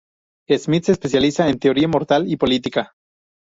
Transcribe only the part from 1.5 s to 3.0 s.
teoría moral y política.